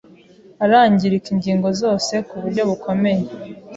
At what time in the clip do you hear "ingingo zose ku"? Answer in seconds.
1.33-2.35